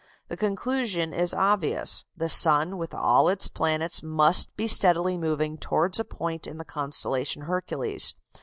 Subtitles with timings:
[0.29, 5.99] The conclusion is obvious: the sun, with all its planets, must be steadily moving towards
[5.99, 8.15] a point in the constellation Hercules.